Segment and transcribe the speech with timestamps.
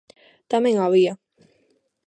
[0.51, 1.13] Tamén a había.